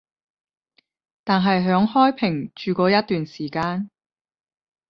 [1.23, 3.91] 但係響開平住過一段時間